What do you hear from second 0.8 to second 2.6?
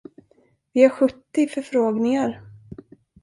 har sjuttio förfrågningar!